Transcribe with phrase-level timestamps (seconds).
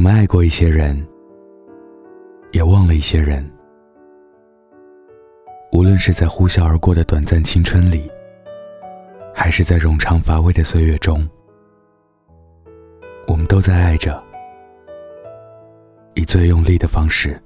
[0.00, 0.96] 我们爱过一些人，
[2.52, 3.46] 也忘了一些人。
[5.72, 8.10] 无论是在呼啸而过的短暂青春里，
[9.34, 11.28] 还是在冗长乏味的岁月中，
[13.26, 14.24] 我们都在爱着，
[16.14, 17.38] 以最用力的方式。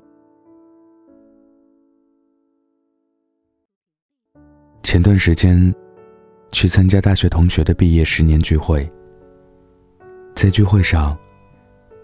[4.84, 5.74] 前段时间，
[6.52, 8.88] 去参加大学同学的毕业十年聚会，
[10.36, 11.18] 在聚会上。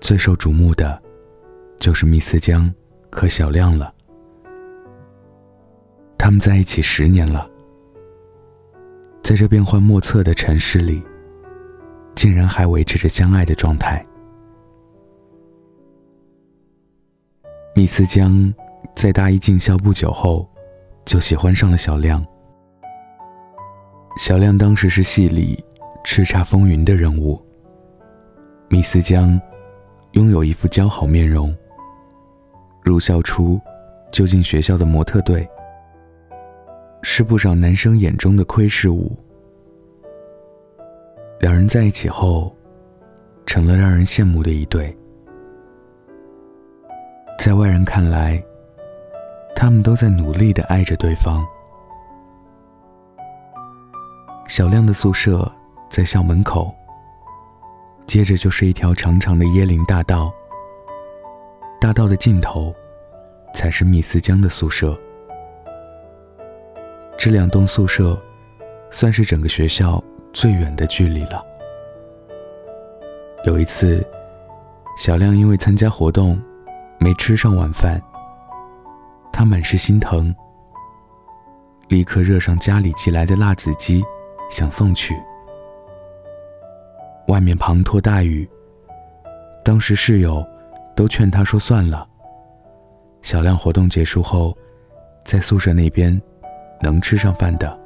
[0.00, 1.00] 最受瞩目的，
[1.78, 2.72] 就是密斯江
[3.12, 3.92] 和小亮了。
[6.18, 7.48] 他们在一起十年了，
[9.22, 11.02] 在这变幻莫测的城市里，
[12.14, 14.04] 竟然还维持着相爱的状态。
[17.74, 18.52] 密斯江
[18.94, 20.48] 在大一进校不久后，
[21.04, 22.24] 就喜欢上了小亮。
[24.18, 25.62] 小亮当时是系里
[26.04, 27.40] 叱咤风云的人物，
[28.68, 29.40] 密斯江。
[30.12, 31.54] 拥有一副姣好面容。
[32.82, 33.60] 入校初，
[34.10, 35.48] 就进学校的模特队，
[37.02, 39.16] 是不少男生眼中的窥视物。
[41.38, 42.54] 两人在一起后，
[43.46, 44.96] 成了让人羡慕的一对。
[47.38, 48.42] 在外人看来，
[49.54, 51.46] 他们都在努力的爱着对方。
[54.48, 55.50] 小亮的宿舍
[55.88, 56.74] 在校门口。
[58.10, 60.34] 接着就是一条长长的椰林大道，
[61.80, 62.74] 大道的尽头，
[63.54, 64.98] 才是密斯江的宿舍。
[67.16, 68.20] 这两栋宿舍，
[68.90, 70.02] 算是整个学校
[70.32, 71.40] 最远的距离了。
[73.44, 74.04] 有一次，
[74.98, 76.36] 小亮因为参加活动，
[76.98, 78.02] 没吃上晚饭，
[79.32, 80.34] 他满是心疼，
[81.86, 84.02] 立刻热上家里寄来的辣子鸡，
[84.50, 85.14] 想送去。
[87.30, 88.46] 外面滂沱大雨。
[89.64, 90.44] 当时室友
[90.96, 92.04] 都劝他说：“算了。”
[93.22, 94.56] 小亮活动结束后，
[95.24, 96.20] 在宿舍那边
[96.82, 97.78] 能吃上饭的。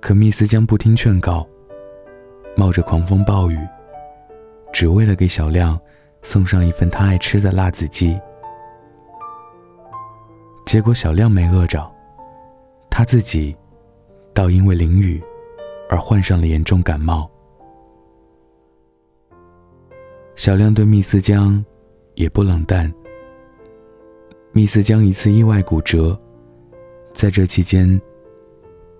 [0.00, 1.46] 可密斯江不听劝告，
[2.56, 3.58] 冒着狂风暴雨，
[4.70, 5.80] 只为了给小亮
[6.20, 8.20] 送上一份他爱吃的辣子鸡。
[10.66, 11.90] 结果小亮没饿着，
[12.90, 13.56] 他自己
[14.34, 15.22] 倒因为淋雨。
[15.94, 17.30] 而患上了严重感冒。
[20.34, 21.64] 小亮对密斯江
[22.16, 22.92] 也不冷淡。
[24.50, 26.20] 密斯江一次意外骨折，
[27.12, 28.00] 在这期间，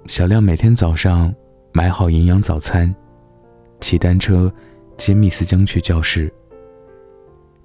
[0.07, 1.35] 小亮每天早上
[1.73, 2.95] 买好营养早餐，
[3.81, 4.53] 骑单车
[4.97, 6.33] 接密斯江去教室，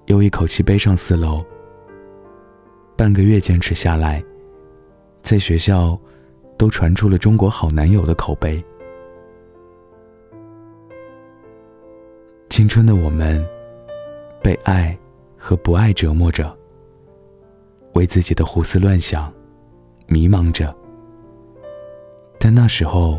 [0.08, 1.46] 又一口气背上四楼。
[2.98, 4.24] 半个月坚持下来，
[5.22, 5.96] 在学校
[6.58, 8.64] 都传出了中国好男友的口碑。
[12.60, 13.42] 青春的我们，
[14.44, 14.94] 被爱
[15.38, 16.54] 和不爱折磨着，
[17.94, 19.34] 为自己的胡思乱想
[20.08, 20.76] 迷茫着。
[22.38, 23.18] 但那时候，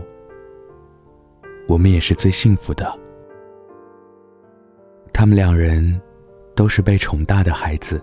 [1.66, 2.94] 我们也是最幸福的。
[5.10, 5.98] 他们两人
[6.54, 7.98] 都是被宠大的孩子，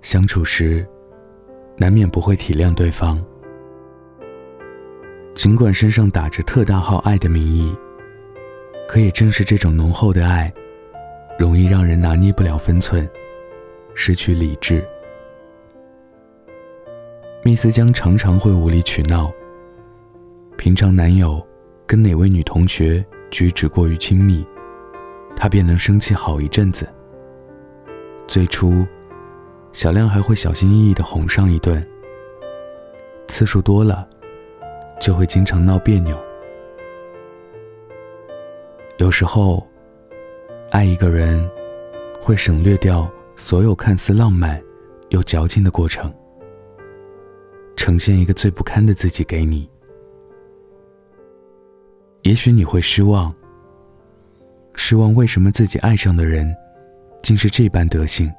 [0.00, 0.86] 相处时
[1.76, 3.20] 难免不会体谅对方。
[5.34, 7.76] 尽管身上打着特大号爱的名义。
[8.86, 10.52] 可也正是这种浓厚的爱，
[11.38, 13.08] 容易让人拿捏不了分寸，
[13.94, 14.86] 失去理智。
[17.42, 19.30] 密斯江常常会无理取闹。
[20.56, 21.44] 平常男友
[21.86, 24.46] 跟哪位女同学举止过于亲密，
[25.36, 26.88] 她便能生气好一阵子。
[28.26, 28.86] 最初，
[29.72, 31.84] 小亮还会小心翼翼地哄上一顿，
[33.28, 34.08] 次数多了，
[35.00, 36.16] 就会经常闹别扭。
[38.98, 39.66] 有时候，
[40.70, 41.50] 爱一个人，
[42.22, 44.62] 会省略掉所有看似浪漫
[45.08, 46.12] 又矫情的过程，
[47.76, 49.68] 呈现一个最不堪的自己给你。
[52.22, 53.34] 也许你会失望，
[54.76, 56.54] 失望为什么自己爱上的人，
[57.20, 58.32] 竟是这般德行？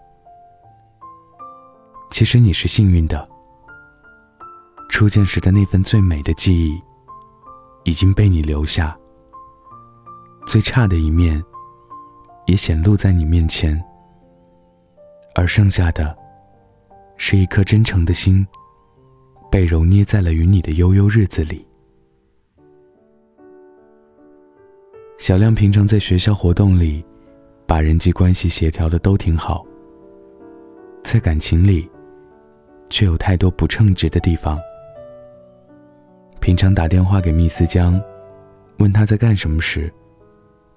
[2.10, 3.28] 其实你是幸运的，
[4.90, 6.82] 初见时的那份最美的记忆，
[7.84, 8.98] 已经被你留下。
[10.46, 11.44] 最差的一面，
[12.46, 13.82] 也显露在你面前，
[15.34, 16.16] 而剩下的，
[17.18, 18.46] 是一颗真诚的心，
[19.52, 21.68] 被揉捏在了与你的悠悠日子里。
[25.18, 27.04] 小亮平常在学校活动里，
[27.66, 29.66] 把人际关系协调的都挺好，
[31.04, 31.90] 在感情里，
[32.90, 34.60] 却有太多不称职的地方。
[36.40, 38.00] 平常打电话给密斯江，
[38.78, 39.92] 问他在干什么时。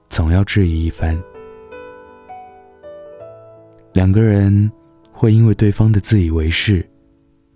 [0.08, 1.20] 总要质疑一番，
[3.92, 4.70] 两个人
[5.12, 6.88] 会因为对方的自以为是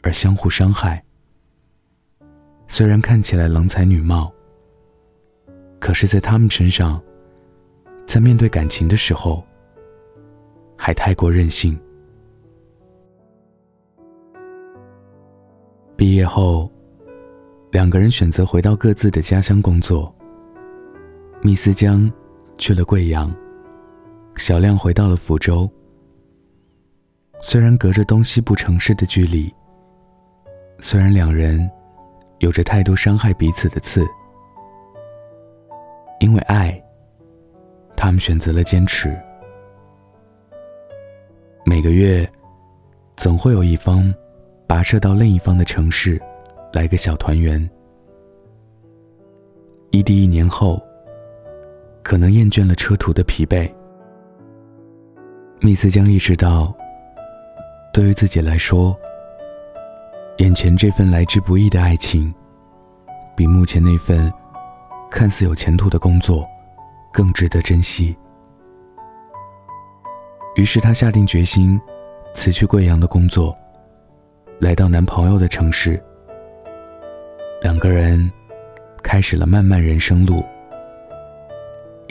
[0.02, 1.02] 而相互伤害。
[2.69, 4.32] 虽然看起来郎才女貌，
[5.81, 7.02] 可是，在他们身上，
[8.06, 9.44] 在面对感情的时候，
[10.76, 11.78] 还太过任性。
[15.96, 16.70] 毕业后，
[17.70, 20.14] 两个人选择回到各自的家乡工作。
[21.43, 22.10] 密斯江
[22.58, 23.34] 去了贵阳，
[24.37, 25.70] 小亮回到了福州。
[27.40, 29.52] 虽然隔着东西部城市的距离，
[30.78, 31.69] 虽然两人
[32.38, 34.06] 有着太多伤害彼此的刺，
[36.20, 36.81] 因为爱，
[37.96, 39.16] 他们选择了坚持。
[41.64, 42.28] 每个月，
[43.16, 44.12] 总会有一方
[44.69, 46.20] 跋涉到另一方的城市，
[46.72, 47.69] 来个小团圆。
[49.90, 50.81] 异地一年后，
[52.02, 53.70] 可能厌倦了车途的疲惫，
[55.60, 56.75] 密斯将意识到。
[57.93, 58.99] 对于自己来说，
[60.38, 62.34] 眼前这份来之不易的爱情，
[63.37, 64.32] 比目前那份
[65.10, 66.49] 看似有前途的工作
[67.12, 68.16] 更值得珍惜。
[70.56, 71.78] 于是，她下定决心
[72.34, 73.54] 辞去贵阳的工作，
[74.58, 76.02] 来到男朋友的城市。
[77.60, 78.31] 两个人
[79.02, 80.43] 开始了漫漫人生路，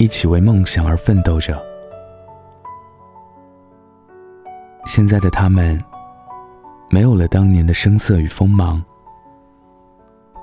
[0.01, 1.63] 一起为梦想而奋斗着。
[4.87, 5.79] 现在的他们，
[6.89, 8.83] 没有了当年的声色与锋芒，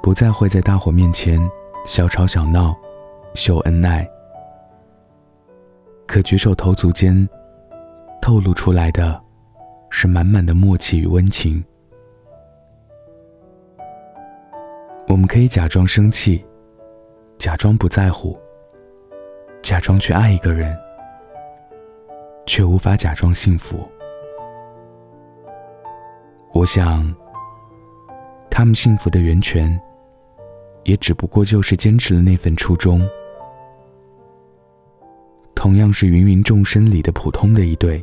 [0.00, 1.40] 不再会在大伙面前
[1.84, 2.72] 小吵小闹、
[3.34, 4.08] 秀恩爱，
[6.06, 7.28] 可举手投足间
[8.22, 9.20] 透露出来的，
[9.90, 11.64] 是满满的默契与温情。
[15.08, 16.46] 我们可以假装生气，
[17.38, 18.38] 假装不在乎，
[19.68, 20.74] 假装去爱一个人，
[22.46, 23.86] 却无法假装幸福。
[26.54, 27.14] 我想，
[28.50, 29.78] 他们幸福的源泉，
[30.84, 33.06] 也只不过就是坚持了那份初衷。
[35.54, 38.02] 同样是芸芸众生里的普通的一对，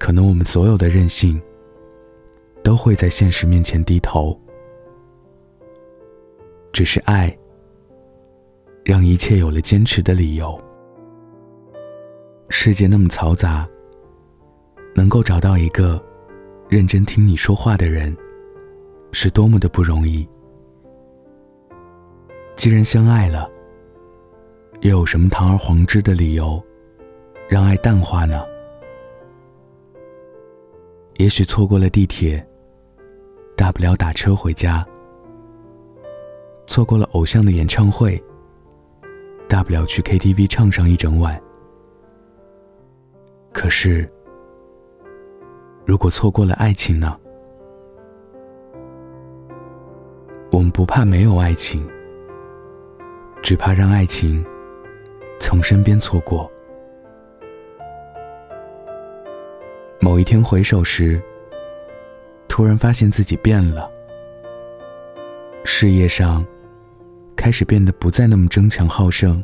[0.00, 1.40] 可能我们所有的任性，
[2.64, 4.36] 都会在现实面前低头。
[6.72, 7.32] 只是爱，
[8.84, 10.58] 让一切有了坚持的理由。
[12.48, 13.68] 世界那么嘈杂，
[14.94, 16.02] 能够找到一个。
[16.68, 18.16] 认真听你说话的人，
[19.12, 20.26] 是多么的不容易。
[22.56, 23.46] 既然相爱了，
[24.80, 26.64] 又有什么堂而皇之的理由，
[27.46, 28.42] 让爱淡化呢？
[31.18, 32.42] 也许错过了地铁，
[33.54, 34.82] 大不了打车回家；
[36.66, 38.18] 错过了偶像的演唱会，
[39.52, 41.38] 大不了去 KTV 唱上一整晚。
[43.52, 44.10] 可是。
[45.84, 47.18] 如果错过了爱情呢？
[50.50, 51.86] 我们不怕没有爱情，
[53.42, 54.42] 只怕让爱情
[55.38, 56.50] 从身边错过。
[60.00, 61.20] 某一天回首时，
[62.48, 63.90] 突然发现自己变了，
[65.64, 66.46] 事业上
[67.42, 69.42] 开始变得不再那么争强好胜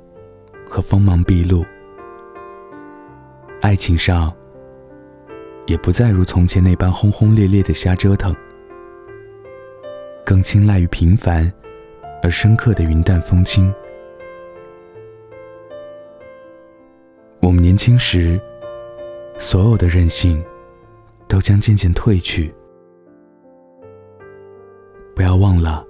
[0.71, 1.67] 和锋芒毕露，
[3.61, 4.33] 爱情上。
[5.67, 8.33] 也不再如从前那般轰轰烈烈的瞎折腾，
[10.25, 11.53] 更青睐于平凡
[12.23, 13.75] 而深刻的云淡风轻。
[17.41, 18.41] 我们年轻时，
[19.39, 20.41] 所有的任性，
[21.27, 22.55] 都将渐渐褪去。
[25.17, 25.85] 不要忘了，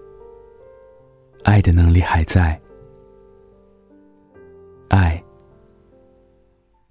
[1.45, 2.61] 爱的能力还在，
[4.88, 5.23] 爱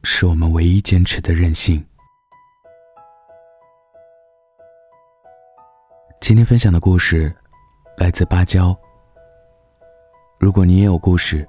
[0.03, 1.83] 是我们唯一坚持的任性。
[6.21, 7.33] 今天分享的故事
[7.97, 8.75] 来自芭蕉。
[10.39, 11.47] 如果你也有故事，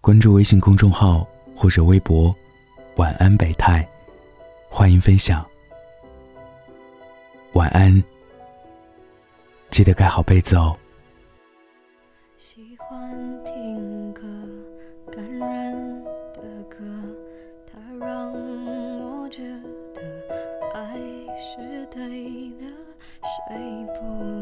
[0.00, 1.26] 关注微信公众号
[1.56, 2.34] 或者微博
[2.96, 3.86] “晚安北泰”，
[4.70, 5.44] 欢迎分享。
[7.54, 8.02] 晚安，
[9.70, 10.76] 记得盖好被子哦。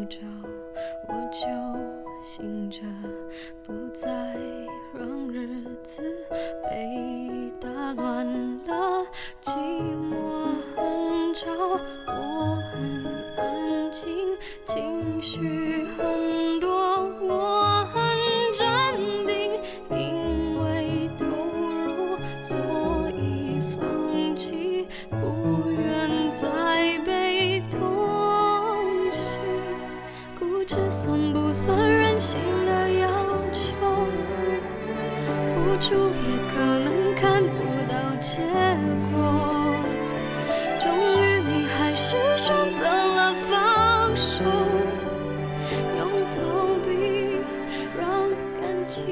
[0.08, 0.18] 着，
[1.08, 1.46] 我就
[2.25, 2.82] 醒着，
[3.62, 4.08] 不再
[4.92, 6.02] 让日子
[6.70, 8.26] 被打乱
[8.66, 9.06] 了。
[9.42, 9.58] 寂
[10.11, 11.44] 寞很吵，
[35.85, 37.59] 付出也可能看不
[37.93, 38.41] 到结
[39.12, 39.76] 果，
[40.79, 44.45] 终于你还是选择了放手，
[45.99, 46.41] 用逃
[46.87, 47.38] 避
[47.99, 49.05] 让感情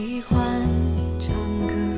[0.00, 0.38] 喜欢
[1.20, 1.36] 唱
[1.68, 1.89] 歌，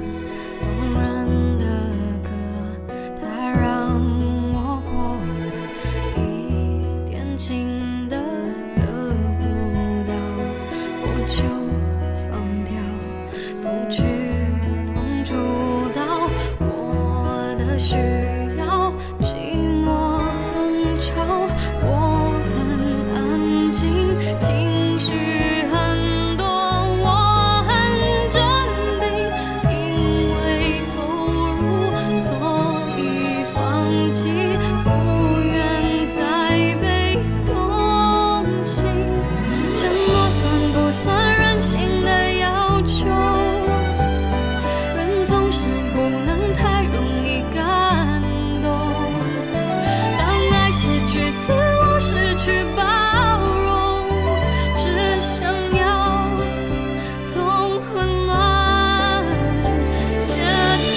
[52.44, 52.82] 去包
[53.62, 53.70] 容，
[54.76, 54.84] 只
[55.20, 55.46] 想
[55.76, 56.28] 要
[57.24, 59.24] 从混乱
[60.26, 60.34] 解
[60.88, 60.96] 脱。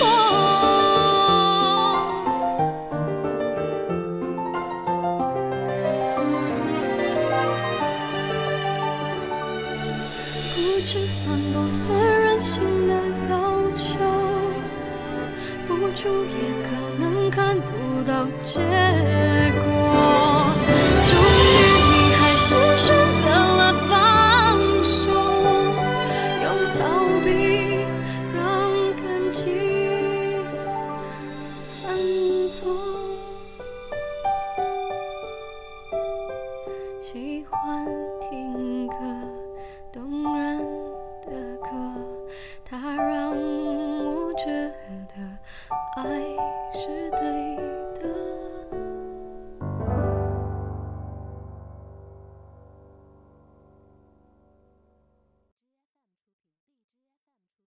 [10.56, 12.94] 不知算不算任性的
[13.30, 13.36] 要
[13.76, 14.00] 求？
[15.68, 16.34] 付出也
[16.64, 16.68] 可
[17.00, 18.60] 能看不到结
[19.64, 19.75] 果，
[37.16, 37.86] 喜欢
[38.20, 38.94] 听歌，
[39.90, 40.45] 动人